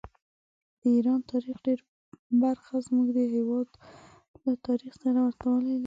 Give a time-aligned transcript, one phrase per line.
[0.79, 1.83] د ایران تاریخ ډېره
[2.43, 3.67] برخه زموږ د هېواد
[4.45, 5.79] له تاریخ سره ورته والي لري.